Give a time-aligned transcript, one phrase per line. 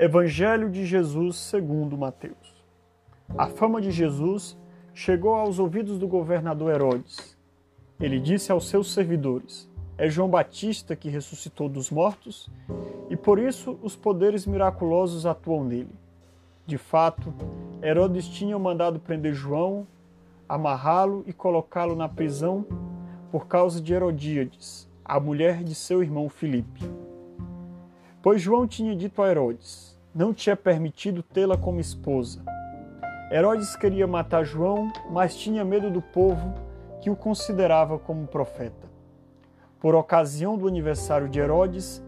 [0.00, 2.64] Evangelho de Jesus segundo Mateus.
[3.36, 4.56] A fama de Jesus
[4.94, 7.36] chegou aos ouvidos do governador Herodes.
[7.98, 12.48] Ele disse aos seus servidores: É João Batista que ressuscitou dos mortos,
[13.10, 15.96] e por isso os poderes miraculosos atuam nele.
[16.64, 17.34] De fato,
[17.82, 19.84] Herodes tinha mandado prender João,
[20.48, 22.64] amarrá-lo e colocá-lo na prisão
[23.32, 26.88] por causa de Herodíades, a mulher de seu irmão Filipe.
[28.20, 32.42] Pois João tinha dito a Herodes: Não te é permitido tê-la como esposa.
[33.30, 36.52] Herodes queria matar João, mas tinha medo do povo
[37.00, 38.88] que o considerava como profeta.
[39.78, 42.02] Por ocasião do aniversário de Herodes,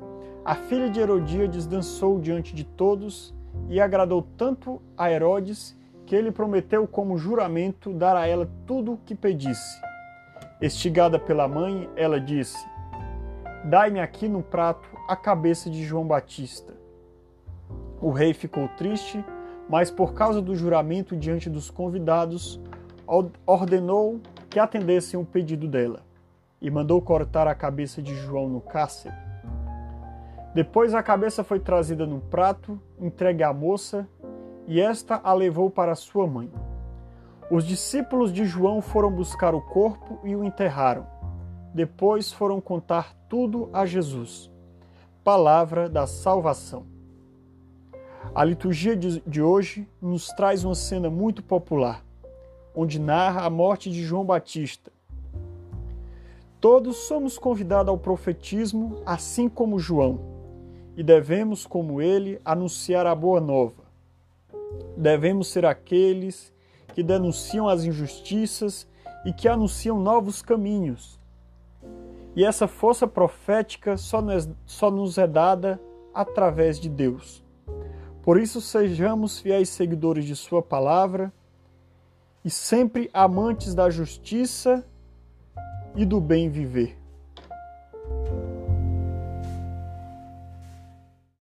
[0.45, 3.33] a filha de Herodíades dançou diante de todos
[3.69, 8.97] e agradou tanto a Herodes que ele prometeu como juramento dar a ela tudo o
[8.97, 9.81] que pedisse.
[10.61, 12.59] Estigada pela mãe, ela disse:
[13.65, 16.73] Dai-me aqui no prato a cabeça de João Batista.
[18.01, 19.23] O rei ficou triste,
[19.69, 22.59] mas por causa do juramento diante dos convidados,
[23.47, 26.01] ordenou que atendessem o pedido dela
[26.61, 29.15] e mandou cortar a cabeça de João no cárcere.
[30.55, 34.09] Depois a cabeça foi trazida num prato, entregue à moça,
[34.67, 36.51] e esta a levou para sua mãe.
[37.51, 41.20] Os discípulos de João foram buscar o corpo e o enterraram.
[41.75, 44.51] Depois foram contar tudo a Jesus.
[45.23, 46.85] Palavra da salvação.
[48.35, 52.05] A liturgia de hoje nos traz uma cena muito popular,
[52.75, 54.93] onde narra a morte de João Batista.
[56.61, 60.21] Todos somos convidados ao profetismo, assim como João,
[60.97, 63.85] e devemos, como ele, anunciar a boa nova.
[64.97, 66.53] Devemos ser aqueles
[66.95, 68.87] que denunciam as injustiças
[69.25, 71.19] e que anunciam novos caminhos,
[72.37, 75.81] e essa força profética só nos, só nos é dada
[76.15, 77.45] através de Deus.
[78.23, 81.33] Por isso, sejamos fiéis seguidores de Sua palavra
[82.45, 84.85] e sempre amantes da justiça
[85.97, 87.00] e do bem viver.